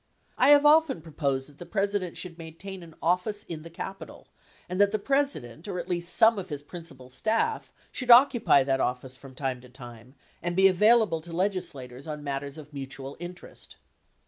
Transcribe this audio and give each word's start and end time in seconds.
I 0.35 0.49
have 0.49 0.65
often 0.65 0.99
pro 0.99 1.11
1114 1.11 1.13
posed 1.39 1.47
that 1.47 1.57
the 1.59 1.69
President 1.71 2.17
should 2.17 2.39
maintain 2.39 2.81
an 2.81 2.95
office 3.03 3.43
in 3.43 3.61
the 3.61 3.69
Capitol 3.69 4.27
and 4.67 4.81
that 4.81 4.91
the 4.91 4.97
President, 4.97 5.67
or 5.67 5.77
at 5.77 5.87
least 5.87 6.15
some 6.15 6.39
of 6.39 6.49
his 6.49 6.63
principal 6.63 7.11
staff 7.11 7.71
should 7.91 8.09
occupy 8.09 8.63
that 8.63 8.81
office 8.81 9.15
from 9.15 9.35
time 9.35 9.61
to 9.61 9.69
time 9.69 10.15
and 10.41 10.55
be 10.55 10.67
available 10.67 11.21
to 11.21 11.31
legislators 11.31 12.07
on 12.07 12.23
matters 12.23 12.57
of 12.57 12.73
mutual 12.73 13.15
interest. 13.19 13.75